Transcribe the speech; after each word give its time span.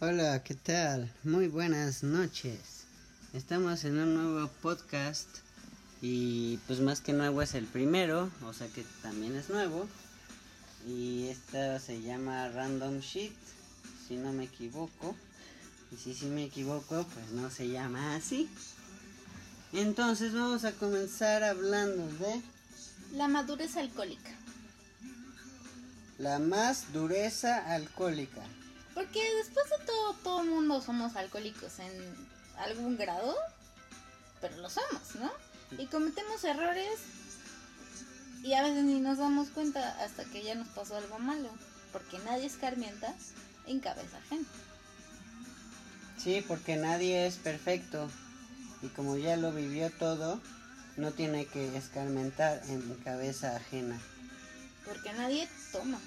Hola, 0.00 0.42
¿qué 0.44 0.54
tal? 0.54 1.12
Muy 1.24 1.48
buenas 1.48 2.02
noches. 2.04 2.84
Estamos 3.32 3.84
en 3.84 3.98
un 3.98 4.14
nuevo 4.14 4.48
podcast 4.62 5.28
y 6.00 6.58
pues 6.68 6.78
más 6.80 7.00
que 7.00 7.12
nuevo 7.12 7.42
es 7.42 7.54
el 7.54 7.64
primero, 7.66 8.30
o 8.46 8.52
sea 8.52 8.68
que 8.68 8.84
también 9.02 9.34
es 9.34 9.50
nuevo. 9.50 9.88
Y 10.86 11.26
esta 11.28 11.80
se 11.80 12.00
llama 12.00 12.48
Random 12.48 13.00
Shit, 13.00 13.32
si 14.06 14.16
no 14.16 14.32
me 14.32 14.44
equivoco. 14.44 15.16
Y 15.90 15.96
si 15.96 16.14
sí 16.14 16.26
me 16.26 16.44
equivoco, 16.44 17.04
pues 17.14 17.30
no 17.32 17.50
se 17.50 17.68
llama 17.68 18.14
así. 18.14 18.48
Entonces 19.72 20.32
vamos 20.32 20.64
a 20.64 20.72
comenzar 20.72 21.42
hablando 21.42 22.06
de 22.24 22.40
La 23.14 23.26
madurez 23.26 23.76
alcohólica. 23.76 24.30
la 26.18 26.38
más 26.38 26.92
dureza 26.92 27.72
alcohólica. 27.72 28.42
Porque 28.98 29.22
después 29.36 29.64
de 29.70 29.86
todo, 29.86 30.12
todo 30.24 30.40
el 30.42 30.48
mundo 30.50 30.82
somos 30.82 31.14
alcohólicos 31.14 31.78
en 31.78 31.92
algún 32.58 32.96
grado, 32.96 33.32
pero 34.40 34.56
lo 34.56 34.68
somos, 34.68 35.14
¿no? 35.14 35.30
Y 35.80 35.86
cometemos 35.86 36.42
errores 36.42 36.98
y 38.42 38.54
a 38.54 38.62
veces 38.64 38.82
ni 38.82 38.98
nos 38.98 39.18
damos 39.18 39.50
cuenta 39.50 40.02
hasta 40.02 40.24
que 40.24 40.42
ya 40.42 40.56
nos 40.56 40.66
pasó 40.68 40.96
algo 40.96 41.20
malo, 41.20 41.48
porque 41.92 42.18
nadie 42.24 42.46
escarmienta 42.46 43.14
en 43.68 43.78
cabeza 43.78 44.16
ajena. 44.18 44.46
Sí, 46.20 46.44
porque 46.48 46.74
nadie 46.74 47.24
es 47.28 47.36
perfecto 47.36 48.10
y 48.82 48.88
como 48.88 49.16
ya 49.16 49.36
lo 49.36 49.52
vivió 49.52 49.92
todo, 49.92 50.40
no 50.96 51.12
tiene 51.12 51.46
que 51.46 51.76
escarmentar 51.76 52.60
en 52.66 52.82
cabeza 53.04 53.54
ajena, 53.54 54.00
Porque 54.84 55.12
nadie 55.12 55.48
toma. 55.70 56.00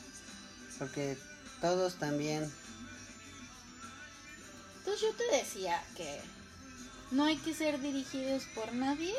porque 0.78 1.17
todos 1.62 1.95
también, 1.95 2.52
Entonces 4.81 5.02
yo 5.02 5.13
te 5.16 5.38
decía 5.38 5.80
que 5.95 6.19
no 7.11 7.25
hay 7.25 7.38
que 7.38 7.53
ser 7.53 7.80
dirigidos 7.80 8.44
por 8.56 8.73
nadie 8.73 9.14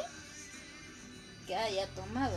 que 1.47 1.55
haya 1.55 1.87
tomado. 1.95 2.37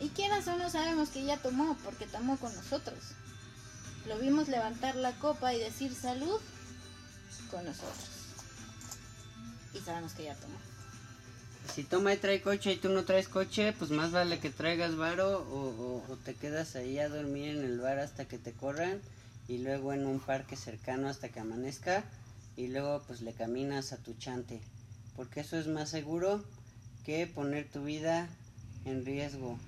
Y 0.00 0.08
quieras 0.08 0.48
o 0.48 0.56
no 0.56 0.70
sabemos 0.70 1.10
que 1.10 1.24
ya 1.24 1.36
tomó 1.36 1.76
porque 1.84 2.06
tomó 2.06 2.38
con 2.38 2.54
nosotros. 2.56 2.98
Lo 4.06 4.18
vimos 4.18 4.48
levantar 4.48 4.96
la 4.96 5.12
copa 5.18 5.52
y 5.52 5.58
decir 5.60 5.94
salud 5.94 6.40
con 7.50 7.64
nosotros. 7.66 8.08
Y 9.74 9.80
sabemos 9.80 10.12
que 10.14 10.24
ya 10.24 10.34
tomó. 10.36 10.56
si 11.74 11.82
toma 11.84 12.12
y 12.14 12.16
trae 12.16 12.40
coche 12.40 12.72
y 12.72 12.76
tú 12.76 12.88
no 12.90 13.04
traes 13.04 13.28
coche, 13.28 13.72
pues 13.78 13.90
más 13.90 14.10
vale 14.12 14.38
que 14.38 14.48
traigas 14.50 14.96
varo 14.96 15.38
o, 15.50 15.68
o- 15.68 16.12
o 16.12 16.16
te 16.16 16.34
quedas 16.34 16.76
ahí 16.76 16.98
a 16.98 17.08
dormir 17.08 17.56
en 17.56 17.64
el 17.64 17.78
bar 17.80 17.98
hasta 17.98 18.26
que 18.26 18.38
te 18.38 18.52
corran 18.52 19.00
y 19.48 19.58
luego 19.58 19.92
en 19.92 20.06
un 20.06 20.20
parque 20.20 20.56
cercano 20.56 21.08
hasta 21.08 21.28
que 21.28 21.40
amanezca 21.40 22.04
y 22.56 22.68
luego 22.68 23.02
pues 23.06 23.20
le 23.20 23.32
caminas 23.32 23.92
a 23.92 23.98
tu 23.98 24.14
chante, 24.14 24.60
porque 25.16 25.40
eso 25.40 25.58
es 25.58 25.66
más 25.66 25.88
seguro 25.88 26.42
que 27.04 27.26
poner 27.26 27.68
tu 27.68 27.84
vida 27.84 28.28
en 28.84 29.04
riesgo, 29.04 29.58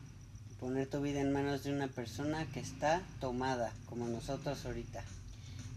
poner 0.61 0.89
tu 0.89 1.01
vida 1.01 1.21
en 1.21 1.33
manos 1.33 1.65
de 1.65 1.73
una 1.73 1.89
persona 1.89 2.47
que 2.53 2.61
está 2.61 3.03
tomada, 3.21 3.73
como 3.87 4.07
nosotros 4.07 4.65
ahorita. 4.65 5.05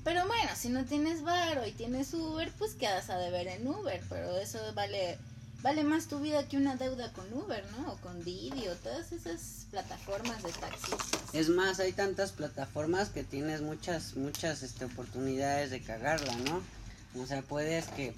Pero 0.04 0.26
bueno, 0.28 0.50
si 0.56 0.70
no 0.70 0.86
tienes 0.86 1.24
varo 1.24 1.68
y 1.68 1.72
tienes 1.72 2.14
Uber, 2.14 2.52
pues 2.58 2.74
quedas 2.76 3.10
a 3.10 3.18
deber 3.18 3.48
en 3.48 3.68
Uber. 3.68 4.02
Pero 4.10 4.38
eso 4.38 4.58
vale 4.74 5.18
vale 5.62 5.84
más 5.84 6.08
tu 6.08 6.20
vida 6.20 6.48
que 6.48 6.58
una 6.58 6.76
deuda 6.76 7.12
con 7.14 7.32
Uber, 7.34 7.64
¿no? 7.78 7.94
O 7.94 7.98
con 7.98 8.24
Didi 8.24 8.68
o 8.68 8.76
todas 8.76 9.12
esas 9.12 9.68
plataformas 9.72 10.42
de 10.44 10.52
taxis. 10.52 10.96
Es 11.34 11.50
más, 11.50 11.80
hay 11.80 11.92
tantas 11.92 12.32
plataformas 12.32 13.10
que 13.10 13.24
tienes 13.24 13.62
muchas, 13.62 14.16
muchas 14.16 14.64
este, 14.64 14.86
oportunidades 14.86 15.72
de 15.72 15.82
cagarla, 15.82 16.34
¿no? 16.46 16.62
O 17.22 17.26
sea, 17.26 17.42
puedes 17.42 17.88
que, 17.88 18.14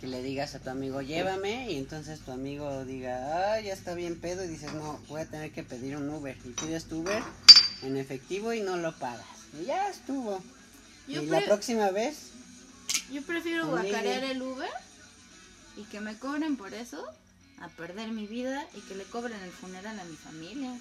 que 0.00 0.06
le 0.06 0.22
digas 0.22 0.54
a 0.54 0.60
tu 0.60 0.70
amigo, 0.70 1.02
llévame, 1.02 1.70
y 1.70 1.76
entonces 1.76 2.20
tu 2.20 2.32
amigo 2.32 2.84
diga, 2.84 3.54
ah, 3.54 3.60
ya 3.60 3.72
está 3.72 3.94
bien 3.94 4.20
pedo, 4.20 4.44
y 4.44 4.48
dices, 4.48 4.72
no, 4.72 4.98
voy 5.08 5.20
a 5.20 5.26
tener 5.26 5.52
que 5.52 5.62
pedir 5.62 5.96
un 5.96 6.08
Uber. 6.08 6.36
Y 6.44 6.50
pides 6.50 6.84
tu 6.84 7.00
Uber 7.00 7.22
en 7.82 7.96
efectivo 7.96 8.52
y 8.52 8.62
no 8.62 8.76
lo 8.76 8.96
pagas. 8.98 9.26
Y 9.60 9.66
ya 9.66 9.88
estuvo. 9.88 10.42
Yo 11.06 11.22
y 11.22 11.26
la 11.26 11.40
próxima 11.40 11.90
vez, 11.90 12.32
Yo 13.10 13.22
prefiero 13.22 13.66
guacarear 13.66 14.24
el 14.24 14.42
Uber 14.42 14.68
y 15.78 15.84
que 15.84 16.00
me 16.00 16.18
cobren 16.18 16.56
por 16.56 16.74
eso 16.74 17.04
a 17.60 17.68
perder 17.68 18.10
mi 18.12 18.26
vida 18.26 18.66
y 18.74 18.80
que 18.82 18.94
le 18.94 19.04
cobren 19.04 19.40
el 19.42 19.50
funeral 19.50 19.98
a 19.98 20.04
mi 20.04 20.16
familia. 20.16 20.72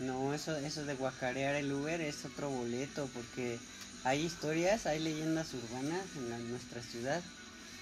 no, 0.00 0.32
eso, 0.34 0.56
eso 0.56 0.84
de 0.84 0.94
guacarear 0.94 1.54
el 1.54 1.72
Uber 1.72 2.00
es 2.00 2.24
otro 2.24 2.50
boleto, 2.50 3.08
porque 3.14 3.58
hay 4.04 4.22
historias, 4.24 4.86
hay 4.86 5.00
leyendas 5.00 5.52
urbanas 5.54 6.02
en 6.16 6.30
la- 6.30 6.38
nuestra 6.38 6.82
ciudad 6.82 7.22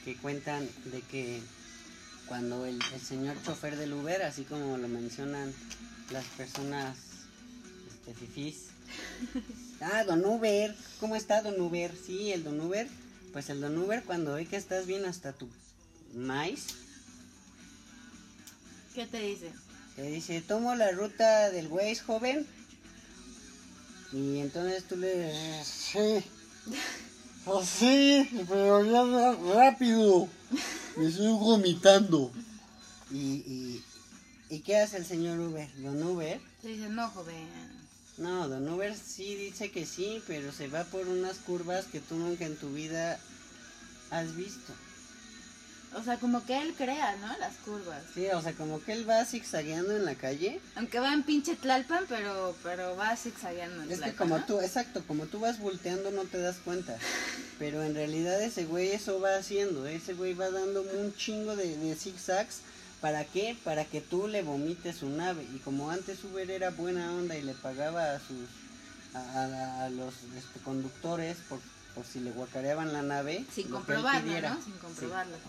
que 0.05 0.17
cuentan 0.17 0.69
de 0.87 1.01
que 1.03 1.41
cuando 2.29 2.65
el, 2.67 2.79
el 2.95 3.01
señor 3.01 3.37
chofer 3.45 3.77
del 3.77 3.93
Uber, 3.93 4.23
así 4.23 4.45
como 4.45 4.77
lo 4.77 4.89
mencionan 4.89 5.53
las 6.11 6.25
personas 6.37 6.97
este, 7.89 8.15
fifís, 8.15 8.67
ah, 9.81 10.05
don 10.05 10.25
Uber, 10.25 10.75
¿cómo 11.01 11.17
está 11.17 11.43
don 11.43 11.61
Uber? 11.61 11.93
Sí, 12.07 12.33
el 12.33 12.45
don 12.45 12.61
Uber, 12.61 12.89
pues 13.33 13.49
el 13.51 13.61
don 13.61 13.79
Uber 13.79 14.03
cuando 14.05 14.35
ve 14.35 14.47
que 14.47 14.57
estás 14.57 14.87
bien 14.87 15.05
hasta 15.05 15.33
tu 15.33 15.49
maíz, 16.15 16.67
¿Qué 18.95 19.07
te 19.07 19.21
dice? 19.21 19.51
te 19.97 20.03
dice, 20.03 20.41
tomo 20.43 20.75
la 20.75 20.91
ruta 20.93 21.51
del 21.51 21.69
Waze, 21.69 21.97
joven. 21.97 22.47
Y 24.13 24.39
entonces 24.41 24.85
tú 24.85 24.97
le 24.97 25.33
dices, 25.33 25.67
sí. 25.67 26.25
Oh, 27.47 27.65
sí, 27.65 28.29
pero 28.49 28.85
ya 28.85 29.55
rápido. 29.55 30.29
Me 30.97 31.09
estoy 31.09 31.33
vomitando. 31.33 32.31
¿Y, 33.11 33.17
y, 33.19 33.85
¿y 34.51 34.61
qué 34.61 34.77
hace 34.77 34.99
el 34.99 35.07
señor 35.07 35.39
Uber? 35.41 35.69
Don 35.79 36.03
Uber. 36.03 36.41
Te 36.61 36.69
dice, 36.69 36.89
no, 36.89 37.09
joven. 37.09 37.49
No, 38.19 38.49
Don 38.49 38.69
Uber 38.69 38.95
sí 38.95 39.35
dice 39.35 39.71
que 39.71 39.87
sí, 39.87 40.23
pero 40.27 40.53
se 40.53 40.69
va 40.69 40.85
por 40.85 41.09
unas 41.09 41.39
curvas 41.39 41.87
que 41.87 42.01
tú 42.01 42.17
nunca 42.17 42.45
en 42.45 42.57
tu 42.57 42.71
vida 42.73 43.19
has 44.11 44.37
visto. 44.37 44.73
O 45.95 46.03
sea, 46.03 46.17
como 46.19 46.45
que 46.47 46.59
él 46.61 46.75
crea, 46.77 47.17
¿no? 47.17 47.37
Las 47.39 47.55
curvas. 47.65 48.03
Sí, 48.15 48.27
o 48.29 48.41
sea, 48.41 48.53
como 48.55 48.83
que 48.83 48.93
él 48.95 49.09
va 49.09 49.25
zigzagueando 49.27 49.95
en 49.95 50.05
la 50.07 50.15
calle. 50.15 50.59
Aunque 50.77 50.99
va 51.01 51.13
en 51.13 51.23
pinche 51.23 51.55
Tlalpan, 51.55 52.07
pero, 52.09 52.57
pero 52.63 52.97
va 52.97 53.15
zigzagueando 53.17 53.83
en 53.83 53.93
Es 53.93 54.01
que 54.01 54.15
como 54.15 54.39
¿no? 54.39 54.45
tú, 54.47 54.61
exacto, 54.61 55.03
como 55.07 55.27
tú 55.27 55.41
vas 55.41 55.59
volteando 55.59 56.11
no 56.11 56.25
te 56.25 56.39
das 56.39 56.57
cuenta. 56.65 56.97
Pero 57.59 57.83
en 57.83 57.95
realidad 57.95 58.41
ese 58.43 58.65
güey 58.65 58.89
eso 58.91 59.21
va 59.21 59.37
haciendo. 59.37 59.87
Ese 59.87 60.15
güey 60.15 60.33
va 60.35 60.51
dando 60.51 60.81
un 60.83 61.15
chingo 61.15 61.57
de, 61.57 61.77
de 61.77 61.95
zigzags. 61.95 62.61
¿Para 63.03 63.25
qué? 63.25 63.57
Para 63.65 63.85
que 63.85 64.01
tú 64.01 64.29
le 64.29 64.43
vomites 64.43 64.97
su 64.97 65.09
nave. 65.11 65.43
Y 65.55 65.59
como 65.59 65.91
antes 65.91 66.23
Uber 66.25 66.51
era 66.51 66.71
buena 66.71 67.13
onda 67.13 67.37
y 67.37 67.43
le 67.43 67.53
pagaba 67.53 68.13
a 68.15 68.19
sus 68.21 68.49
a, 69.15 69.19
a- 69.19 69.85
a 69.85 69.91
los 69.91 70.15
este, 70.39 70.59
conductores 70.65 71.37
por, 71.49 71.59
por 71.95 72.07
si 72.07 72.21
le 72.21 72.31
guacareaban 72.31 72.93
la 72.95 73.03
nave. 73.03 73.45
Sin 73.55 73.67
pidiera. 73.69 74.55
¿no? 74.55 74.63
Sin 74.63 74.73
comprobarlo. 74.79 75.37
Sí, 75.37 75.43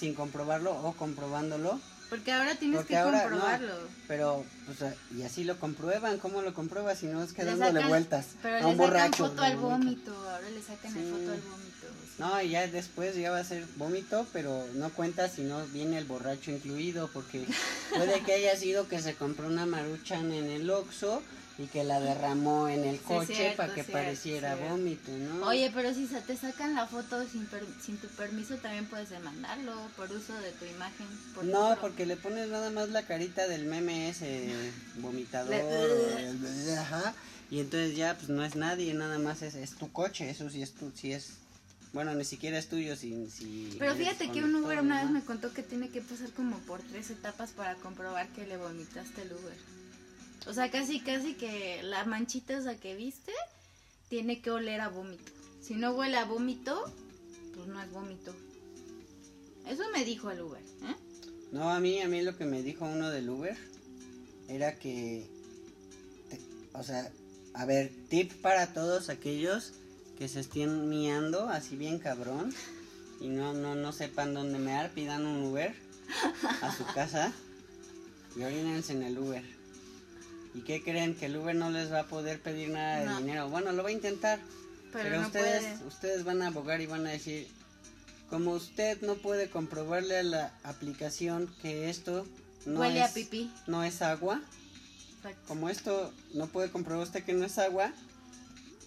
sin 0.00 0.14
comprobarlo 0.14 0.72
o 0.72 0.94
comprobándolo. 0.94 1.78
Porque 2.08 2.32
ahora 2.32 2.56
tienes 2.56 2.78
Porque 2.78 2.94
que 2.94 2.98
ahora, 2.98 3.18
no, 3.24 3.30
comprobarlo. 3.30 3.74
Pero, 4.08 4.44
pues, 4.66 4.94
y 5.16 5.22
así 5.22 5.44
lo 5.44 5.60
comprueban. 5.60 6.18
¿Cómo 6.18 6.42
lo 6.42 6.52
compruebas 6.54 6.98
si 6.98 7.06
no 7.06 7.22
es 7.22 7.32
que 7.32 7.44
Le 7.44 7.50
dándole 7.50 7.72
sacan- 7.74 7.88
vueltas 7.88 8.26
Pero 8.42 8.56
a 8.56 8.58
le 8.60 8.66
un 8.66 8.72
sacan 8.72 8.86
borracho? 8.90 9.28
foto 9.28 9.42
al 9.42 9.56
vómito, 9.58 10.12
ahora 10.30 10.50
le 10.50 10.60
sacan 10.62 10.96
el 10.96 11.04
foto 11.04 11.30
al 11.30 11.40
vómito. 11.40 11.86
sí. 12.04 12.14
No, 12.18 12.42
y 12.42 12.48
ya 12.50 12.66
después 12.66 13.14
ya 13.14 13.30
va 13.30 13.38
a 13.38 13.44
ser 13.44 13.64
vómito, 13.76 14.26
pero 14.32 14.66
no 14.74 14.90
cuenta 14.90 15.28
si 15.28 15.42
no 15.42 15.64
viene 15.68 15.98
el 15.98 16.04
borracho 16.06 16.50
incluido, 16.50 17.08
porque 17.12 17.46
puede 17.94 18.20
que 18.22 18.32
haya 18.34 18.56
sido 18.56 18.88
que 18.88 19.00
se 19.00 19.14
compró 19.14 19.46
una 19.46 19.66
maruchan 19.66 20.32
en 20.32 20.46
el 20.50 20.68
Oxxo 20.68 21.22
y 21.62 21.66
que 21.66 21.84
la 21.84 22.00
derramó 22.00 22.68
en 22.68 22.84
el 22.84 22.96
Sí, 22.96 23.04
coche 23.04 23.34
cierto, 23.34 23.56
para 23.58 23.74
que 23.74 23.84
cierto, 23.84 23.92
pareciera 23.92 24.54
cierto. 24.56 24.72
vómito, 24.74 25.10
¿no? 25.12 25.46
Oye, 25.46 25.70
pero 25.74 25.92
si 25.92 26.06
se 26.06 26.20
te 26.22 26.34
sacan 26.36 26.74
la 26.74 26.86
foto 26.86 27.22
sin, 27.28 27.44
per- 27.46 27.66
sin 27.84 27.98
tu 27.98 28.06
permiso, 28.08 28.54
también 28.56 28.86
puedes 28.86 29.10
demandarlo 29.10 29.74
por 29.96 30.10
uso 30.10 30.32
de 30.34 30.52
tu 30.52 30.64
imagen. 30.64 31.06
por 31.34 31.44
no, 31.44 31.64
ejemplo. 31.66 31.80
porque 31.82 32.06
le 32.06 32.16
pones 32.16 32.48
nada 32.48 32.70
más 32.70 32.88
la 32.88 33.02
carita 33.02 33.46
del 33.46 33.66
meme 33.66 34.08
ese 34.08 34.54
vomitador, 34.96 35.52
el- 35.54 36.78
ajá, 36.78 37.14
y 37.50 37.60
entonces 37.60 37.94
ya 37.96 38.16
pues 38.16 38.28
no 38.30 38.42
es 38.44 38.54
nadie, 38.56 38.94
nada 38.94 39.18
más 39.18 39.42
es, 39.42 39.54
es 39.54 39.72
tu 39.72 39.92
coche, 39.92 40.30
eso 40.30 40.48
sí 40.48 40.62
es 40.62 40.72
tu, 40.72 40.90
sí 40.94 41.12
es, 41.12 41.32
bueno, 41.92 42.14
ni 42.14 42.24
siquiera 42.24 42.56
es 42.58 42.68
tuyo, 42.68 42.96
si, 42.96 43.28
si 43.30 43.76
Pero 43.78 43.94
fíjate 43.96 44.30
que 44.30 44.42
un 44.44 44.54
Uber 44.54 44.80
una 44.80 45.02
vez 45.02 45.10
me 45.10 45.20
contó 45.22 45.52
que 45.52 45.62
tiene 45.62 45.90
que 45.90 46.00
pasar 46.00 46.30
como 46.30 46.56
por 46.60 46.80
tres 46.80 47.10
etapas 47.10 47.50
para 47.50 47.74
comprobar 47.74 48.28
que 48.28 48.46
le 48.46 48.56
vomitaste 48.56 49.22
el 49.22 49.32
Uber. 49.32 49.79
O 50.46 50.54
sea, 50.54 50.70
casi, 50.70 51.00
casi 51.00 51.34
que 51.34 51.82
la 51.82 52.04
manchita 52.04 52.56
esa 52.56 52.76
que 52.76 52.94
viste 52.96 53.32
tiene 54.08 54.40
que 54.40 54.50
oler 54.50 54.80
a 54.80 54.88
vómito. 54.88 55.30
Si 55.60 55.74
no 55.74 55.92
huele 55.92 56.16
a 56.16 56.24
vómito, 56.24 56.84
pues 57.54 57.66
no 57.68 57.80
es 57.80 57.90
vómito. 57.92 58.34
Eso 59.66 59.82
me 59.92 60.04
dijo 60.04 60.30
el 60.30 60.40
Uber, 60.40 60.60
¿eh? 60.82 60.96
No, 61.52 61.70
a 61.70 61.78
mí, 61.80 62.00
a 62.00 62.08
mí 62.08 62.22
lo 62.22 62.36
que 62.36 62.44
me 62.44 62.62
dijo 62.62 62.84
uno 62.86 63.10
del 63.10 63.28
Uber 63.28 63.56
era 64.48 64.78
que, 64.78 65.28
te- 66.28 66.40
o 66.72 66.82
sea, 66.82 67.10
a 67.54 67.64
ver, 67.66 67.92
tip 68.08 68.32
para 68.40 68.72
todos 68.72 69.08
aquellos 69.10 69.72
que 70.18 70.28
se 70.28 70.40
estén 70.40 70.88
miando 70.88 71.48
así 71.48 71.76
bien 71.76 71.98
cabrón 71.98 72.52
y 73.20 73.28
no, 73.28 73.52
no, 73.52 73.74
no 73.74 73.92
sepan 73.92 74.34
dónde 74.34 74.58
mear, 74.58 74.90
pidan 74.92 75.26
un 75.26 75.44
Uber 75.44 75.74
a 76.62 76.74
su 76.76 76.84
casa 76.94 77.32
y 78.36 78.42
orínense 78.42 78.92
en 78.92 79.02
el 79.02 79.18
Uber. 79.18 79.44
¿Y 80.54 80.60
qué 80.62 80.82
creen? 80.82 81.14
Que 81.14 81.26
el 81.26 81.36
Uber 81.36 81.54
no 81.54 81.70
les 81.70 81.92
va 81.92 82.00
a 82.00 82.06
poder 82.06 82.40
pedir 82.40 82.70
nada 82.70 83.00
de 83.14 83.20
dinero. 83.22 83.48
Bueno, 83.48 83.72
lo 83.72 83.82
va 83.82 83.88
a 83.90 83.92
intentar, 83.92 84.40
Pero, 84.92 85.04
pero, 85.04 85.20
no 85.20 85.26
ustedes, 85.26 85.62
puede. 85.62 85.86
ustedes 85.86 86.24
van 86.24 86.42
a 86.42 86.48
abogar 86.48 86.80
y 86.80 86.86
van 86.86 87.06
a 87.06 87.10
decir, 87.10 87.46
como 88.28 88.52
usted 88.52 89.00
no 89.02 89.14
puede 89.16 89.48
comprobarle 89.48 90.18
a 90.18 90.22
la 90.22 90.52
aplicación 90.64 91.52
que 91.62 91.88
esto 91.90 92.26
no 92.66 92.80
Huele 92.80 93.00
es, 93.04 93.10
a 93.10 93.14
pipí. 93.14 93.50
no 93.68 93.84
es 93.84 94.02
agua, 94.02 94.40
Exacto. 95.16 95.40
como 95.48 95.68
esto 95.68 96.12
no 96.34 96.46
puede 96.48 96.70
comprobar 96.70 97.04
usted 97.06 97.24
que 97.24 97.32
no 97.32 97.44
es 97.44 97.58
agua, 97.58 97.92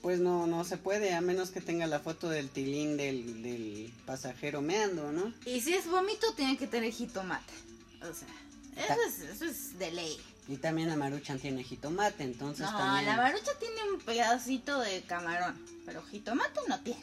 pues 0.02 0.20
no, 0.20 0.48
no 0.48 0.66
se 0.66 0.76
puede, 0.78 1.14
a 1.14 1.22
menos 1.22 1.50
que 1.52 1.62
tenga 1.62 1.88
la 1.88 2.00
foto 2.02 2.28
del 2.30 2.50
tilín 2.50 2.98
del, 2.98 3.42
del 3.42 3.94
pasajero 4.06 4.62
meando, 4.62 5.14
¿no? 5.14 5.34
Y 5.46 5.62
si 5.62 5.74
es 5.74 5.88
vómito, 5.90 6.34
tiene 6.36 6.58
que 6.58 6.68
tener 6.68 6.92
jitomate. 6.92 7.54
O 8.02 8.14
sea, 8.14 8.28
eso 8.76 9.02
es, 9.08 9.30
eso 9.30 9.46
es 9.46 9.80
de 9.80 9.92
ley. 9.92 10.18
Y 10.48 10.58
también 10.58 10.90
la 10.90 10.96
maruchan 10.98 11.40
tiene 11.40 11.64
jitomate, 11.64 12.24
entonces 12.24 12.70
No, 12.70 12.78
también... 12.78 13.06
la 13.06 13.16
marucha 13.18 13.52
tiene 13.60 13.82
un 13.94 14.00
pedacito 14.02 14.80
de 14.80 15.02
camarón, 15.04 15.58
pero 15.86 16.02
jitomate 16.04 16.60
no 16.68 16.80
tiene. 16.82 17.02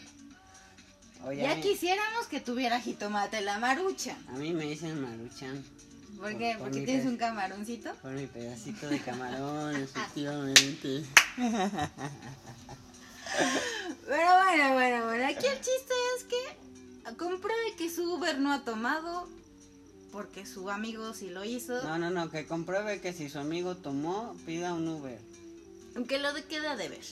Oye, 1.25 1.43
Ya 1.43 1.55
mí- 1.55 1.63
quisiéramos 1.63 2.27
que 2.27 2.41
tuviera 2.41 2.81
jitomate 2.81 3.41
la 3.41 3.59
marucha. 3.59 4.17
A 4.29 4.33
mí 4.33 4.53
me 4.53 4.65
dicen 4.65 5.01
maruchan 5.01 5.65
¿Por 6.19 6.37
qué? 6.37 6.53
Por 6.59 6.65
Porque 6.65 6.81
mi 6.81 6.85
tienes 6.87 7.07
un 7.07 7.17
camaroncito. 7.17 7.95
por 8.03 8.11
mi 8.11 8.27
pedacito 8.27 8.89
de 8.89 8.99
camarón. 9.01 9.75
Efectivamente. 9.83 11.03
Pero 14.07 14.39
bueno, 14.45 14.73
bueno, 14.75 15.05
bueno. 15.07 15.27
Aquí 15.27 15.47
el 15.47 15.57
chiste 15.61 15.95
es 16.19 16.25
que 16.25 17.17
compruebe 17.17 17.75
que 17.79 17.89
su 17.89 18.15
Uber 18.15 18.39
no 18.39 18.53
ha 18.53 18.65
tomado 18.65 19.29
porque 20.13 20.47
su 20.47 20.71
amigo 20.71 21.15
sí 21.15 21.31
lo 21.31 21.45
hizo. 21.45 21.83
No, 21.83 21.99
no, 21.99 22.11
no, 22.11 22.31
que 22.31 22.47
compruebe 22.47 23.01
que 23.01 23.13
si 23.13 23.29
su 23.29 23.39
amigo 23.39 23.77
tomó, 23.77 24.37
pida 24.47 24.75
un 24.75 24.89
Uber. 24.89 25.19
Aunque 25.97 26.19
lo 26.19 26.33
de 26.33 26.45
queda 26.45 26.77
de 26.77 26.89
ver. 26.89 27.05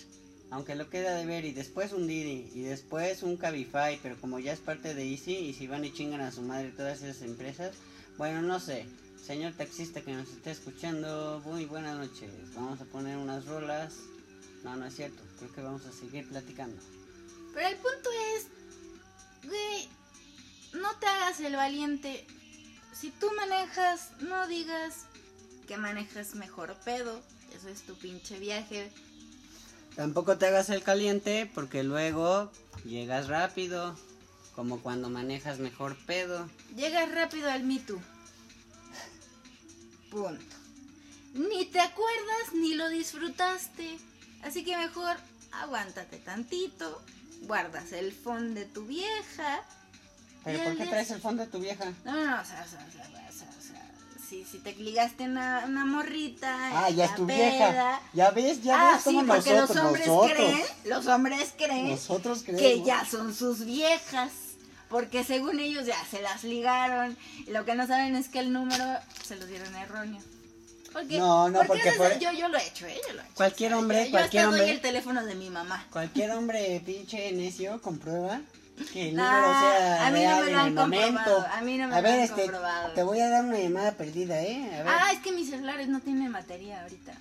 Aunque 0.50 0.74
lo 0.74 0.88
queda 0.88 1.14
de 1.14 1.26
ver 1.26 1.44
y 1.44 1.52
después 1.52 1.92
un 1.92 2.06
Didi 2.06 2.50
y 2.54 2.62
después 2.62 3.22
un 3.22 3.36
Cabify, 3.36 3.98
pero 4.02 4.18
como 4.20 4.38
ya 4.38 4.52
es 4.52 4.60
parte 4.60 4.94
de 4.94 5.10
Easy 5.10 5.36
y 5.36 5.52
si 5.52 5.66
van 5.66 5.84
y 5.84 5.92
chingan 5.92 6.22
a 6.22 6.32
su 6.32 6.42
madre 6.42 6.70
todas 6.70 7.02
esas 7.02 7.22
empresas, 7.22 7.74
bueno, 8.16 8.42
no 8.42 8.58
sé. 8.58 8.86
Señor 9.24 9.52
taxista 9.52 10.00
que 10.00 10.12
nos 10.12 10.30
esté 10.30 10.52
escuchando, 10.52 11.42
muy 11.44 11.66
buenas 11.66 11.98
noches. 11.98 12.30
Vamos 12.54 12.80
a 12.80 12.86
poner 12.86 13.18
unas 13.18 13.44
rolas. 13.44 13.94
No, 14.64 14.74
no 14.74 14.86
es 14.86 14.94
cierto. 14.96 15.22
Creo 15.38 15.52
que 15.52 15.60
vamos 15.60 15.84
a 15.84 15.92
seguir 15.92 16.26
platicando. 16.28 16.80
Pero 17.52 17.68
el 17.68 17.76
punto 17.76 18.10
es, 18.34 18.46
güey, 19.44 19.88
no 20.80 20.88
te 20.98 21.06
hagas 21.06 21.40
el 21.40 21.56
valiente. 21.56 22.26
Si 22.98 23.10
tú 23.12 23.30
manejas, 23.36 24.10
no 24.20 24.48
digas 24.48 25.04
que 25.68 25.76
manejas 25.76 26.34
mejor 26.34 26.74
pedo. 26.84 27.22
Eso 27.54 27.68
es 27.68 27.82
tu 27.82 27.94
pinche 27.94 28.38
viaje. 28.40 28.90
Tampoco 29.94 30.36
te 30.36 30.46
hagas 30.46 30.68
el 30.70 30.82
caliente 30.82 31.48
porque 31.54 31.84
luego 31.84 32.50
llegas 32.84 33.28
rápido, 33.28 33.96
como 34.56 34.80
cuando 34.80 35.10
manejas 35.10 35.60
mejor 35.60 35.96
pedo. 36.06 36.48
Llegas 36.74 37.12
rápido 37.12 37.48
al 37.50 37.62
Me 37.62 37.78
Too. 37.78 38.00
Punto. 40.10 40.56
Ni 41.34 41.66
te 41.66 41.80
acuerdas 41.80 42.52
ni 42.54 42.74
lo 42.74 42.88
disfrutaste. 42.88 43.98
Así 44.42 44.64
que 44.64 44.76
mejor 44.76 45.16
aguántate 45.52 46.18
tantito. 46.18 47.00
Guardas 47.42 47.92
el 47.92 48.12
phone 48.12 48.54
de 48.54 48.64
tu 48.64 48.86
vieja. 48.86 49.64
¿Pero 50.52 50.64
por 50.64 50.76
qué 50.76 50.86
traes 50.86 51.10
el 51.10 51.20
fondo 51.20 51.44
de 51.44 51.50
tu 51.50 51.58
vieja? 51.60 51.84
No, 52.04 52.12
no, 52.12 52.24
no, 52.36 52.42
o 52.42 52.44
sea, 52.44 52.64
o 52.66 52.68
sea, 52.70 52.86
o 52.88 52.92
sea, 52.92 53.04
o 53.28 53.32
sea, 53.32 53.48
o 53.48 53.62
sea, 53.62 53.82
si, 54.28 54.44
si 54.44 54.58
te 54.58 54.72
ligaste 54.74 55.24
una, 55.24 55.64
una 55.66 55.84
morrita. 55.84 56.54
Ah, 56.72 56.90
ya 56.90 57.04
es 57.06 57.14
tu 57.14 57.26
peda. 57.26 57.36
vieja. 57.50 58.00
Ya 58.12 58.30
ves, 58.30 58.62
ya 58.62 58.74
Ah, 58.90 58.92
ves 58.94 59.02
sí, 59.04 59.14
como 59.14 59.26
porque 59.34 59.50
nosotros, 59.54 59.76
los 59.76 59.84
hombres 59.86 60.06
nosotros. 60.06 60.32
creen, 60.36 60.62
los 60.84 61.06
hombres 61.06 61.54
creen 61.56 61.90
Nosotros 61.90 62.42
creemos. 62.42 62.60
que 62.62 62.82
ya 62.82 63.04
son 63.04 63.34
sus 63.34 63.64
viejas. 63.64 64.30
Porque 64.90 65.22
según 65.22 65.60
ellos 65.60 65.84
ya 65.84 66.02
se 66.10 66.22
las 66.22 66.44
ligaron. 66.44 67.14
Y 67.46 67.50
lo 67.50 67.64
que 67.66 67.74
no 67.74 67.86
saben 67.86 68.16
es 68.16 68.28
que 68.28 68.38
el 68.38 68.52
número 68.54 68.84
se 69.22 69.36
los 69.36 69.46
dieron 69.46 69.74
erróneo. 69.76 70.20
Porque, 70.94 71.18
No, 71.18 71.50
no, 71.50 71.60
porque 71.66 71.92
por- 71.92 72.18
yo, 72.18 72.32
yo 72.32 72.48
lo 72.48 72.56
he 72.56 72.66
hecho, 72.66 72.86
¿eh? 72.86 72.98
Yo 73.06 73.12
lo 73.12 73.20
he 73.20 73.24
hecho. 73.24 73.34
Cualquier 73.34 73.72
O 73.72 73.76
sea, 73.76 73.82
hombre, 73.82 74.04
yo, 74.06 74.10
cualquier 74.12 74.42
yo 74.44 74.48
hasta 74.48 74.50
doy 74.56 74.60
hombre. 74.60 74.74
el 74.74 74.80
teléfono 74.80 75.24
de 75.26 75.34
mi 75.34 75.50
mamá. 75.50 75.86
Cualquier 75.92 76.30
hombre 76.30 76.82
pinche 76.86 77.30
necio 77.32 77.82
comprueba 77.82 78.40
que 78.92 79.08
el 79.10 79.16
número 79.16 79.60
sea 79.60 80.06
a 80.06 80.10
mí 80.10 80.25
no 80.25 80.36
me 80.40 80.46
en 80.46 80.52
lo 80.52 80.60
han 80.60 80.66
el 80.69 80.75
momento. 80.75 81.19
comprobado, 81.19 81.46
a 81.54 81.60
mí 81.60 81.78
no 81.78 81.88
me 81.88 81.94
a 81.96 82.00
lo 82.00 82.08
han 82.08 82.20
este, 82.20 82.42
comprobado. 82.42 82.92
te 82.94 83.02
voy 83.02 83.20
a 83.20 83.28
dar 83.28 83.44
una 83.44 83.58
llamada 83.58 83.92
perdida, 83.92 84.42
¿eh? 84.42 84.70
A 84.75 84.82
ver. 84.82 84.86
Ah, 84.88 85.12
es 85.12 85.20
que 85.20 85.32
mis 85.32 85.50
celulares 85.50 85.88
no 85.88 86.00
tienen 86.00 86.32
batería 86.32 86.82
ahorita. 86.82 87.12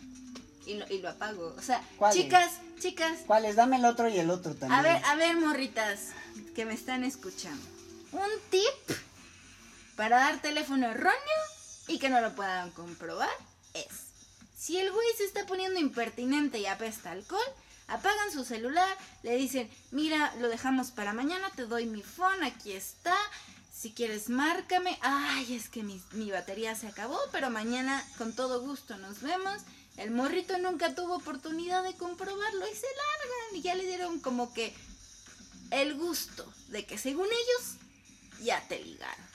Y 0.65 0.73
lo, 0.75 0.85
y 0.89 0.99
lo 0.99 1.09
apago. 1.09 1.55
O 1.57 1.61
sea, 1.61 1.81
¿Cuáles? 1.97 2.21
chicas, 2.21 2.51
chicas, 2.79 3.19
¿Cuáles? 3.25 3.55
Dame 3.55 3.77
el 3.77 3.85
otro 3.85 4.09
y 4.09 4.17
el 4.19 4.29
otro 4.29 4.53
también. 4.53 4.79
A 4.79 4.81
ver, 4.83 5.01
a 5.05 5.15
ver, 5.15 5.37
morritas 5.37 6.09
que 6.55 6.65
me 6.65 6.73
están 6.73 7.03
escuchando. 7.05 7.65
Un 8.11 8.29
tip 8.49 8.97
para 9.95 10.17
dar 10.17 10.41
teléfono 10.41 10.87
erróneo 10.87 11.17
y 11.87 11.99
que 11.99 12.09
no 12.09 12.19
lo 12.21 12.35
puedan 12.35 12.69
comprobar 12.71 13.29
es, 13.73 13.85
si 14.57 14.77
el 14.77 14.91
güey 14.91 15.07
se 15.17 15.23
está 15.23 15.45
poniendo 15.45 15.79
impertinente 15.79 16.59
y 16.59 16.65
apesta 16.65 17.11
alcohol, 17.11 17.39
apagan 17.87 18.31
su 18.31 18.43
celular, 18.45 18.97
le 19.23 19.35
dicen, 19.37 19.69
mira, 19.91 20.33
lo 20.39 20.49
dejamos 20.49 20.91
para 20.91 21.13
mañana, 21.13 21.49
te 21.55 21.65
doy 21.65 21.85
mi 21.85 22.03
phone, 22.03 22.43
aquí 22.43 22.73
está. 22.73 23.15
Si 23.73 23.91
quieres, 23.91 24.29
márcame. 24.29 24.97
Ay, 25.01 25.55
es 25.55 25.69
que 25.69 25.83
mi, 25.83 26.01
mi 26.13 26.31
batería 26.31 26.75
se 26.75 26.87
acabó, 26.87 27.19
pero 27.31 27.49
mañana 27.51 28.03
con 28.17 28.33
todo 28.33 28.59
gusto 28.61 28.97
nos 28.97 29.21
vemos. 29.21 29.59
El 29.97 30.11
morrito 30.11 30.57
nunca 30.57 30.95
tuvo 30.95 31.15
oportunidad 31.15 31.83
de 31.83 31.93
comprobarlo 31.93 32.65
y 32.67 32.75
se 32.75 32.87
largan. 32.87 33.55
Y 33.55 33.61
ya 33.61 33.75
le 33.75 33.85
dieron 33.85 34.19
como 34.19 34.51
que 34.53 34.73
el 35.71 35.95
gusto 35.95 36.51
de 36.69 36.85
que 36.85 36.97
según 36.97 37.27
ellos 37.27 37.75
ya 38.43 38.63
te 38.67 38.79
ligaron. 38.79 39.25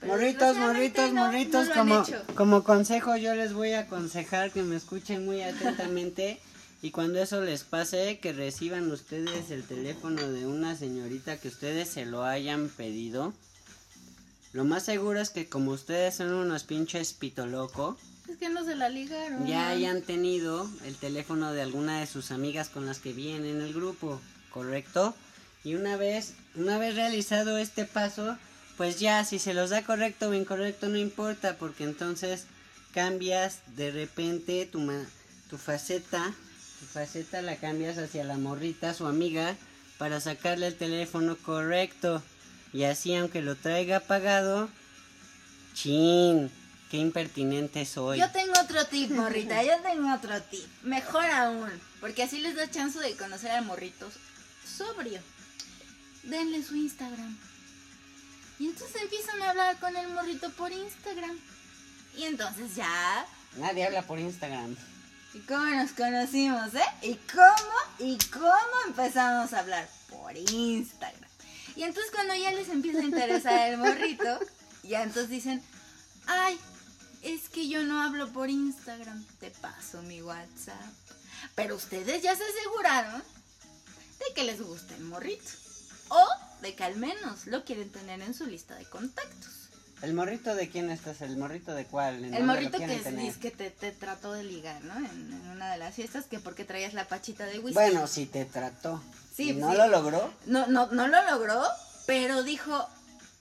Pero 0.00 0.12
Morritos, 0.12 0.56
morritos, 0.56 1.12
no- 1.12 1.26
morritos, 1.26 1.68
no 1.68 1.74
como, 1.74 2.04
como 2.34 2.64
consejo 2.64 3.16
yo 3.16 3.34
les 3.34 3.52
voy 3.52 3.72
a 3.72 3.80
aconsejar 3.80 4.50
que 4.52 4.62
me 4.62 4.76
escuchen 4.76 5.24
muy 5.24 5.42
atentamente 5.42 6.40
y 6.82 6.90
cuando 6.90 7.20
eso 7.20 7.40
les 7.40 7.64
pase 7.64 8.18
que 8.20 8.32
reciban 8.32 8.90
ustedes 8.90 9.50
el 9.50 9.64
teléfono 9.64 10.22
de 10.30 10.46
una 10.46 10.76
señorita 10.76 11.38
que 11.38 11.48
ustedes 11.48 11.88
se 11.88 12.04
lo 12.06 12.24
hayan 12.24 12.68
pedido. 12.68 13.32
Lo 14.52 14.64
más 14.64 14.84
seguro 14.84 15.20
es 15.20 15.30
que 15.30 15.48
como 15.48 15.72
ustedes 15.72 16.14
son 16.16 16.32
unos 16.32 16.64
pinches 16.64 17.12
pitoloco, 17.12 17.96
Es 18.28 18.36
que 18.38 18.48
no 18.48 18.64
se 18.64 18.74
la 18.76 18.88
ligaron. 18.88 19.46
ya 19.46 19.68
hayan 19.68 20.02
tenido 20.02 20.68
el 20.84 20.96
teléfono 20.96 21.52
de 21.52 21.62
alguna 21.62 22.00
de 22.00 22.06
sus 22.06 22.30
amigas 22.30 22.68
con 22.68 22.86
las 22.86 22.98
que 22.98 23.12
vienen 23.12 23.56
en 23.56 23.60
el 23.62 23.72
grupo, 23.74 24.20
¿correcto? 24.50 25.14
Y 25.64 25.74
una 25.74 25.96
vez, 25.96 26.34
una 26.54 26.78
vez 26.78 26.94
realizado 26.94 27.58
este 27.58 27.84
paso, 27.84 28.36
pues 28.76 29.00
ya 29.00 29.24
si 29.24 29.38
se 29.38 29.54
los 29.54 29.70
da 29.70 29.82
correcto 29.84 30.28
o 30.28 30.34
incorrecto 30.34 30.88
no 30.88 30.96
importa, 30.98 31.56
porque 31.58 31.84
entonces 31.84 32.44
cambias 32.92 33.60
de 33.76 33.90
repente 33.90 34.66
tu 34.70 34.78
ma- 34.80 35.06
tu 35.50 35.58
faceta, 35.58 36.34
tu 36.78 36.86
faceta 36.86 37.42
la 37.42 37.56
cambias 37.56 37.98
hacia 37.98 38.24
la 38.24 38.36
morrita, 38.36 38.94
su 38.94 39.06
amiga, 39.06 39.56
para 39.98 40.20
sacarle 40.20 40.66
el 40.68 40.76
teléfono 40.76 41.36
correcto. 41.36 42.22
Y 42.72 42.84
así 42.84 43.14
aunque 43.14 43.42
lo 43.42 43.56
traiga 43.56 43.98
apagado, 43.98 44.68
chin, 45.74 46.50
qué 46.90 46.98
impertinente 46.98 47.86
soy. 47.86 48.18
Yo 48.18 48.30
tengo 48.30 48.52
otro 48.60 48.86
tip, 48.86 49.10
morrita. 49.10 49.62
Yo 49.62 49.80
tengo 49.82 50.12
otro 50.12 50.40
tip. 50.42 50.66
Mejor 50.82 51.24
aún. 51.24 51.70
Porque 52.00 52.22
así 52.22 52.40
les 52.40 52.56
da 52.56 52.70
chance 52.70 52.98
de 52.98 53.16
conocer 53.16 53.50
al 53.50 53.64
morrito 53.64 54.10
sobrio. 54.66 55.20
Denle 56.24 56.62
su 56.62 56.76
Instagram. 56.76 57.36
Y 58.58 58.66
entonces 58.66 59.02
empiezan 59.02 59.40
a 59.42 59.50
hablar 59.50 59.78
con 59.78 59.96
el 59.96 60.08
morrito 60.08 60.50
por 60.50 60.72
Instagram. 60.72 61.38
Y 62.16 62.24
entonces 62.24 62.74
ya. 62.74 63.26
Nadie 63.56 63.86
habla 63.86 64.02
por 64.02 64.18
Instagram. 64.18 64.76
¿Y 65.36 65.40
cómo 65.40 65.66
nos 65.66 65.90
conocimos, 65.90 66.74
eh? 66.74 66.82
¿Y 67.02 67.14
cómo? 67.30 67.76
¿Y 67.98 68.16
cómo 68.32 68.56
empezamos 68.86 69.52
a 69.52 69.58
hablar? 69.58 69.86
Por 70.08 70.34
Instagram. 70.34 71.30
Y 71.76 71.82
entonces 71.82 72.10
cuando 72.10 72.34
ya 72.34 72.52
les 72.52 72.70
empieza 72.70 73.00
a 73.00 73.04
interesar 73.04 73.68
el 73.68 73.76
morrito, 73.76 74.40
ya 74.82 75.02
entonces 75.02 75.28
dicen, 75.28 75.62
ay, 76.26 76.58
es 77.20 77.50
que 77.50 77.68
yo 77.68 77.82
no 77.82 78.00
hablo 78.00 78.32
por 78.32 78.48
Instagram, 78.48 79.22
te 79.38 79.50
paso 79.50 80.00
mi 80.00 80.22
WhatsApp. 80.22 80.80
Pero 81.54 81.76
ustedes 81.76 82.22
ya 82.22 82.34
se 82.34 82.42
aseguraron 82.42 83.22
de 84.18 84.34
que 84.34 84.44
les 84.44 84.62
gusta 84.62 84.94
el 84.96 85.04
morrito. 85.04 85.50
O 86.08 86.26
de 86.62 86.74
que 86.74 86.84
al 86.84 86.96
menos 86.96 87.46
lo 87.46 87.62
quieren 87.62 87.92
tener 87.92 88.22
en 88.22 88.32
su 88.32 88.46
lista 88.46 88.74
de 88.74 88.86
contactos. 88.86 89.65
¿El 90.06 90.14
morrito 90.14 90.54
de 90.54 90.68
quién 90.68 90.88
estás? 90.92 91.20
¿El 91.20 91.36
morrito 91.36 91.74
de 91.74 91.84
cuál? 91.84 92.24
¿En 92.24 92.32
El 92.32 92.44
morrito 92.44 92.78
que 92.78 92.86
dice 92.86 93.40
que 93.40 93.50
te, 93.50 93.70
te 93.70 93.90
trató 93.90 94.34
de 94.34 94.44
ligar, 94.44 94.80
¿no? 94.84 94.96
En, 94.96 95.04
en 95.04 95.48
una 95.50 95.72
de 95.72 95.78
las 95.78 95.96
fiestas, 95.96 96.26
que 96.26 96.38
porque 96.38 96.64
traías 96.64 96.94
la 96.94 97.08
pachita 97.08 97.44
de 97.44 97.58
whisky. 97.58 97.74
Bueno, 97.74 98.06
si 98.06 98.26
te 98.26 98.44
trató. 98.44 99.02
Sí, 99.34 99.50
¿Y 99.50 99.54
no 99.54 99.72
sí. 99.72 99.76
lo 99.76 99.88
logró? 99.88 100.32
No, 100.46 100.68
no, 100.68 100.86
no 100.92 101.08
lo 101.08 101.28
logró, 101.28 101.60
pero 102.06 102.44
dijo, 102.44 102.88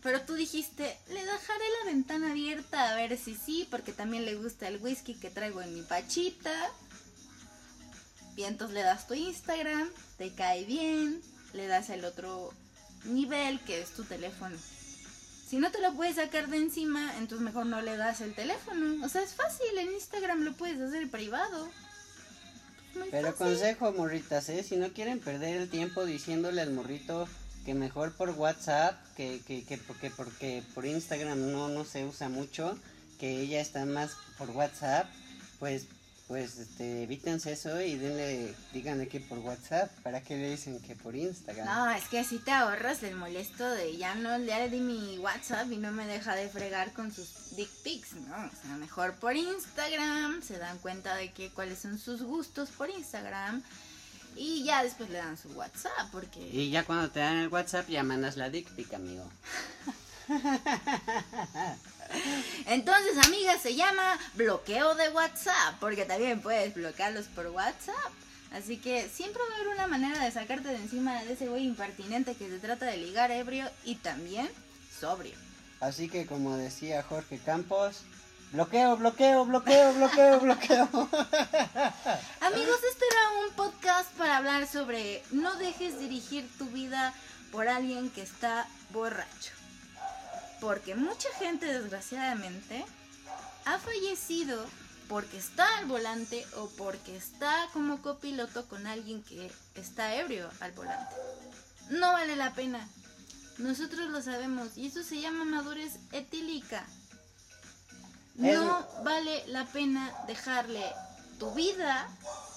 pero 0.02 0.22
tú 0.22 0.34
dijiste, 0.34 0.98
le 1.10 1.24
dejaré 1.24 1.64
la 1.84 1.92
ventana 1.92 2.32
abierta 2.32 2.90
a 2.90 2.96
ver 2.96 3.16
si 3.16 3.36
sí, 3.36 3.68
porque 3.70 3.94
también 3.94 4.26
le 4.26 4.34
gusta 4.34 4.68
el 4.68 4.78
whisky 4.78 5.14
que 5.14 5.30
traigo 5.30 5.62
en 5.62 5.72
mi 5.72 5.84
pachita. 5.84 6.52
Y 8.36 8.46
entonces 8.46 8.74
le 8.74 8.82
das 8.82 9.06
tu 9.06 9.14
Instagram, 9.14 9.88
te 10.18 10.34
cae 10.34 10.66
bien, 10.66 11.22
le 11.54 11.68
das 11.68 11.92
el 11.92 12.06
otro 12.06 12.52
nivel 13.04 13.60
que 13.60 13.82
es 13.82 13.92
tu 13.92 14.04
teléfono. 14.04 14.58
Si 15.48 15.58
no 15.58 15.72
te 15.72 15.80
lo 15.80 15.94
puedes 15.94 16.16
sacar 16.16 16.48
de 16.50 16.58
encima, 16.58 17.14
entonces 17.18 17.46
mejor 17.46 17.68
no 17.68 17.82
le 17.82 17.98
das 17.98 18.22
el 18.22 18.34
teléfono. 18.34 19.06
O 19.06 19.10
sea, 19.10 19.22
es 19.22 19.34
fácil, 19.34 19.78
en 19.78 19.94
Instagram 19.94 20.42
lo 20.42 20.54
puedes 20.54 20.82
hacer 20.82 21.10
privado. 21.10 21.70
Muy 22.96 23.10
Pero 23.12 23.32
fácil. 23.32 23.46
consejo, 23.46 23.92
morritas, 23.92 24.50
¿eh? 24.50 24.64
Si 24.64 24.76
no 24.78 24.92
quieren 24.92 25.20
perder 25.20 25.58
el 25.58 25.70
tiempo 25.70 26.06
diciéndole 26.06 26.62
al 26.62 26.72
morrito 26.72 27.28
que 27.66 27.74
mejor 27.74 28.14
por 28.14 28.32
WhatsApp, 28.32 28.98
que, 29.16 29.42
que, 29.46 29.64
que 29.66 29.78
porque, 29.78 30.10
porque 30.10 30.64
por 30.74 30.86
Instagram 30.86 31.52
no, 31.52 31.68
no 31.68 31.84
se 31.86 32.06
usa 32.06 32.30
mucho, 32.30 32.78
que 33.20 33.42
ella 33.42 33.62
está 33.62 33.86
más 33.86 34.12
por 34.38 34.50
WhatsApp, 34.52 35.08
pues 35.60 35.86
pues 36.28 36.58
este, 36.58 37.04
evítense 37.04 37.52
eso 37.52 37.80
y 37.80 37.98
denle, 37.98 38.56
díganle 38.74 39.08
que 39.08 39.20
por 39.20 39.38
WhatsApp, 39.40 39.92
¿para 40.02 40.22
qué 40.22 40.36
le 40.36 40.50
dicen 40.50 40.80
que 40.80 40.96
por 40.96 41.16
Instagram? 41.16 41.66
No, 41.66 41.90
es 41.92 42.06
que 42.06 42.20
así 42.20 42.40
te 42.40 42.52
ahorras 42.52 43.04
el 43.04 43.16
molesto 43.16 43.70
de 43.70 43.96
ya 43.96 44.16
no 44.16 44.38
le 44.40 44.70
di 44.70 44.80
mi 44.80 45.20
WhatsApp 45.20 45.72
y 45.72 45.78
no 45.78 45.92
me 45.92 46.08
deja 46.08 46.36
de 46.36 46.50
fregar 46.50 46.94
con 46.94 47.12
sus 47.12 47.56
dick 47.56 47.70
pics, 47.84 48.14
¿no? 48.14 48.36
O 48.36 48.62
sea, 48.62 48.76
mejor 48.78 49.14
por 49.16 49.36
Instagram, 49.36 50.42
se 50.42 50.58
dan 50.58 50.80
cuenta 50.80 51.16
de 51.16 51.32
que 51.32 51.52
cuáles 51.52 51.80
son 51.80 52.00
sus 52.00 52.24
gustos 52.24 52.70
por 52.70 52.90
Instagram 52.90 53.62
y 54.36 54.64
ya 54.64 54.84
después 54.84 55.10
le 55.12 55.20
dan 55.20 55.38
su 55.38 55.50
WhatsApp 55.50 56.10
porque 56.12 56.40
Y 56.40 56.72
ya 56.72 56.84
cuando 56.84 57.10
te 57.12 57.20
dan 57.20 57.38
el 57.38 57.50
WhatsApp 57.50 57.88
ya 57.88 58.04
mandas 58.04 58.36
la 58.36 58.50
dick 58.50 58.68
pic, 58.72 58.94
amigo. 58.94 59.30
entonces, 62.68 63.18
amiga, 63.26 63.58
se 63.60 63.76
llama 63.76 64.18
bloqueo 64.36 64.96
de 64.96 65.10
WhatsApp, 65.10 65.76
porque 65.80 66.06
también 66.06 66.42
puedes 66.42 66.74
bloquearlos 66.74 67.26
por 67.28 67.48
WhatsApp. 67.48 68.12
Así 68.52 68.78
que 68.78 69.10
siempre 69.10 69.42
va 69.50 69.56
a 69.56 69.60
haber 69.60 69.74
una 69.74 69.88
manera 69.88 70.24
de 70.24 70.32
sacarte 70.32 70.70
de 70.70 70.78
encima 70.78 71.24
de 71.24 71.34
ese 71.34 71.48
güey 71.48 71.66
impertinente 71.66 72.36
que 72.36 72.50
se 72.50 72.60
trata 72.60 72.86
de 72.86 72.98
ligar 72.98 73.32
ebrio 73.32 73.70
y 73.84 73.96
también 73.96 74.50
sobrio. 74.98 75.36
Así 75.82 76.10
que 76.10 76.26
como 76.26 76.56
decía 76.56 77.04
Jorge 77.04 77.38
Campos, 77.40 78.04
bloqueo, 78.54 78.96
bloqueo, 78.96 79.46
bloqueo, 79.46 79.94
bloqueo, 79.94 80.40
bloqueo. 80.40 80.86
Amigos, 82.40 82.80
este 82.90 83.06
era 83.12 83.46
un 83.46 83.54
podcast 83.56 84.10
para 84.14 84.38
hablar 84.38 84.68
sobre 84.68 85.22
no 85.32 85.56
dejes 85.56 86.00
dirigir 86.00 86.48
tu 86.58 86.68
vida 86.68 87.14
por 87.52 87.68
alguien 87.68 88.10
que 88.10 88.22
está 88.22 88.68
borracho. 88.92 89.52
Porque 90.66 90.96
mucha 90.96 91.30
gente, 91.38 91.68
desgraciadamente, 91.68 92.84
ha 93.66 93.78
fallecido 93.78 94.66
porque 95.08 95.38
está 95.38 95.78
al 95.78 95.86
volante 95.86 96.44
o 96.58 96.70
porque 96.70 97.16
está 97.16 97.68
como 97.72 98.02
copiloto 98.02 98.68
con 98.68 98.88
alguien 98.88 99.22
que 99.22 99.52
está 99.76 100.16
ebrio 100.16 100.50
al 100.62 100.72
volante. 100.72 101.16
No 101.92 102.14
vale 102.14 102.36
la 102.36 102.56
pena. 102.56 102.90
Nosotros 103.60 104.10
lo 104.10 104.24
sabemos 104.24 104.76
y 104.76 104.88
eso 104.88 105.04
se 105.04 105.22
llama 105.22 105.46
madurez 105.46 106.00
etílica. 106.12 106.84
No 108.34 108.88
vale 109.04 109.46
la 109.46 109.66
pena 109.66 110.16
dejarle 110.26 110.84
tu 111.38 111.52
vida 111.52 112.10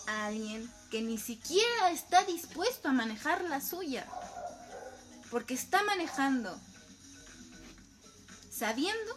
a 0.06 0.26
alguien 0.28 0.66
que 0.90 1.02
ni 1.02 1.18
siquiera 1.18 1.90
está 1.90 2.24
dispuesto 2.24 2.88
a 2.88 2.92
manejar 2.92 3.44
la 3.44 3.60
suya. 3.60 4.06
Porque 5.30 5.52
está 5.52 5.82
manejando 5.82 6.58
sabiendo 8.58 9.16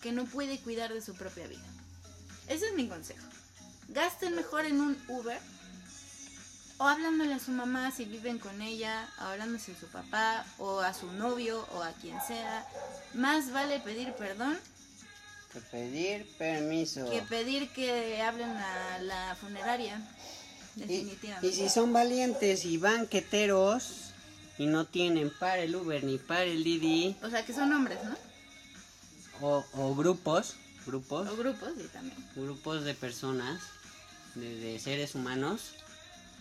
que 0.00 0.12
no 0.12 0.24
puede 0.26 0.58
cuidar 0.58 0.92
de 0.92 1.00
su 1.00 1.14
propia 1.14 1.46
vida. 1.46 1.64
Ese 2.48 2.66
es 2.68 2.74
mi 2.74 2.88
consejo. 2.88 3.26
Gasten 3.88 4.34
mejor 4.34 4.64
en 4.66 4.80
un 4.80 4.98
Uber 5.08 5.38
o 6.78 6.84
hablándole 6.84 7.34
a 7.34 7.38
su 7.38 7.52
mamá 7.52 7.92
si 7.92 8.04
viven 8.04 8.38
con 8.38 8.60
ella, 8.60 9.08
o 9.20 9.22
hablándose 9.24 9.72
a 9.72 9.78
su 9.78 9.86
papá 9.86 10.44
o 10.58 10.80
a 10.80 10.92
su 10.92 11.10
novio 11.12 11.66
o 11.74 11.82
a 11.82 11.92
quien 11.92 12.18
sea. 12.26 12.66
Más 13.14 13.52
vale 13.52 13.78
pedir 13.80 14.12
perdón 14.14 14.58
Que 15.52 15.60
pedir 15.60 16.26
permiso. 16.38 17.08
que 17.10 17.22
pedir 17.22 17.68
que 17.70 18.20
hablen 18.22 18.50
a 18.50 18.98
la 19.00 19.36
funeraria. 19.40 20.00
Y, 20.76 20.80
Definitivamente. 20.80 21.46
y 21.46 21.52
si 21.52 21.68
son 21.68 21.92
valientes 21.92 22.64
y 22.64 22.78
banqueteros 22.78 24.12
y 24.58 24.66
no 24.66 24.86
tienen 24.86 25.30
para 25.38 25.58
el 25.58 25.76
Uber 25.76 26.02
ni 26.02 26.18
para 26.18 26.44
el 26.44 26.64
Didi 26.64 27.14
O 27.22 27.28
sea, 27.30 27.44
que 27.44 27.52
son 27.52 27.72
hombres, 27.72 27.98
¿no? 28.04 28.16
O, 29.42 29.64
o 29.74 29.94
grupos, 29.94 30.54
grupos, 30.86 31.28
O 31.28 31.36
grupos, 31.36 31.68
sí, 31.76 31.86
también. 31.92 32.16
grupos 32.34 32.84
de 32.84 32.94
personas, 32.94 33.60
de, 34.34 34.56
de 34.56 34.78
seres 34.78 35.14
humanos, 35.14 35.72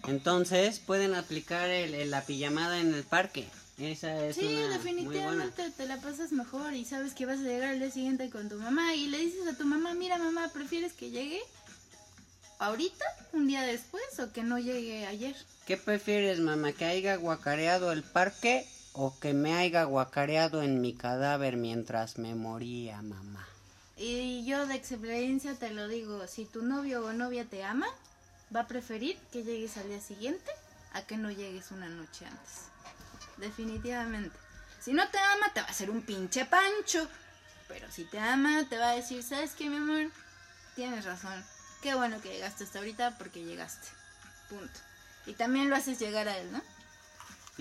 entonces 0.07 0.79
pueden 0.79 1.13
aplicar 1.15 1.69
el, 1.69 1.93
el- 1.93 2.09
la 2.11 2.21
pijamada 2.25 2.79
en 2.79 2.93
el 2.93 3.03
parque. 3.03 3.47
Esa 3.77 4.25
es 4.25 4.35
Sí, 4.35 4.41
una 4.45 4.51
muy 4.51 4.61
buena. 4.61 4.77
definitivamente 4.77 5.71
te 5.71 5.87
la 5.87 5.97
pasas 5.99 6.31
mejor 6.31 6.73
y 6.73 6.85
sabes 6.85 7.13
que 7.13 7.25
vas 7.25 7.39
a 7.39 7.43
llegar 7.43 7.69
al 7.71 7.79
día 7.79 7.89
siguiente 7.91 8.29
con 8.29 8.47
tu 8.47 8.55
mamá 8.57 8.93
y 8.95 9.07
le 9.07 9.17
dices 9.17 9.47
a 9.47 9.57
tu 9.57 9.65
mamá, 9.65 9.93
mira 9.95 10.17
mamá, 10.19 10.49
¿prefieres 10.53 10.93
que 10.93 11.09
llegue 11.09 11.41
ahorita, 12.59 13.03
un 13.33 13.47
día 13.47 13.63
después 13.63 14.03
o 14.19 14.31
que 14.31 14.43
no 14.43 14.59
llegue 14.59 15.05
ayer? 15.07 15.35
¿Qué 15.65 15.77
prefieres, 15.77 16.39
mamá? 16.39 16.73
¿Que 16.73 16.85
haya 16.85 17.15
guacareado 17.15 17.91
el 17.91 18.03
parque 18.03 18.67
o 18.93 19.17
que 19.19 19.33
me 19.33 19.53
haya 19.53 19.83
guacareado 19.83 20.61
en 20.61 20.81
mi 20.81 20.93
cadáver 20.93 21.57
mientras 21.57 22.17
me 22.17 22.35
moría, 22.35 23.01
mamá? 23.01 23.47
Y 23.97 24.45
yo 24.45 24.65
de 24.65 24.75
experiencia 24.75 25.55
te 25.55 25.71
lo 25.71 25.87
digo, 25.87 26.27
si 26.27 26.45
tu 26.45 26.63
novio 26.63 27.05
o 27.05 27.13
novia 27.13 27.45
te 27.45 27.63
ama, 27.63 27.87
va 28.53 28.61
a 28.61 28.67
preferir 28.67 29.17
que 29.31 29.43
llegues 29.43 29.77
al 29.77 29.87
día 29.87 30.01
siguiente 30.01 30.51
a 30.93 31.03
que 31.03 31.17
no 31.17 31.31
llegues 31.31 31.71
una 31.71 31.87
noche 31.87 32.25
antes. 32.25 32.65
Definitivamente. 33.37 34.35
Si 34.79 34.93
no 34.93 35.07
te 35.09 35.19
ama, 35.19 35.53
te 35.53 35.61
va 35.61 35.67
a 35.67 35.71
hacer 35.71 35.89
un 35.89 36.01
pinche 36.01 36.45
pancho. 36.45 37.07
Pero 37.67 37.89
si 37.91 38.03
te 38.05 38.19
ama, 38.19 38.65
te 38.67 38.77
va 38.77 38.89
a 38.89 38.95
decir, 38.95 39.23
¿sabes 39.23 39.53
qué, 39.53 39.69
mi 39.69 39.77
amor? 39.77 40.11
Tienes 40.75 41.05
razón. 41.05 41.43
Qué 41.81 41.95
bueno 41.95 42.19
que 42.21 42.29
llegaste 42.29 42.63
hasta 42.63 42.79
ahorita 42.79 43.17
porque 43.17 43.43
llegaste. 43.43 43.87
Punto. 44.49 44.79
Y 45.25 45.33
también 45.33 45.69
lo 45.69 45.75
haces 45.75 45.99
llegar 45.99 46.27
a 46.27 46.37
él, 46.37 46.51
¿no? 46.51 46.61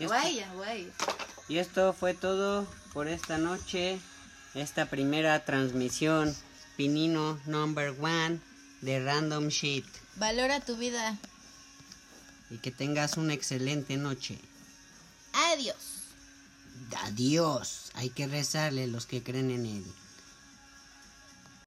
Y 0.00 0.06
O 0.06 0.12
a 0.12 0.16
esto- 0.18 0.28
ella, 0.28 0.52
o 0.54 0.62
a 0.62 0.74
ella. 0.74 0.92
Y 1.48 1.58
esto 1.58 1.92
fue 1.92 2.14
todo 2.14 2.66
por 2.92 3.06
esta 3.06 3.38
noche, 3.38 4.00
esta 4.54 4.86
primera 4.86 5.44
transmisión 5.44 6.34
Pinino 6.76 7.38
Number 7.46 7.94
One 8.00 8.40
de 8.80 9.04
Random 9.04 9.48
Shit. 9.48 9.84
Valora 10.16 10.60
tu 10.60 10.76
vida. 10.76 11.16
Y 12.50 12.58
que 12.58 12.70
tengas 12.72 13.16
una 13.16 13.34
excelente 13.34 13.96
noche. 13.96 14.38
Adiós. 15.52 15.76
Adiós. 17.04 17.90
Hay 17.94 18.10
que 18.10 18.26
rezarle 18.26 18.86
los 18.88 19.06
que 19.06 19.22
creen 19.22 19.50
en 19.50 19.66
él. 19.66 19.84